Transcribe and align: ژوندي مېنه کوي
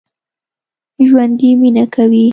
ژوندي 1.07 1.49
مېنه 1.61 1.85
کوي 1.93 2.25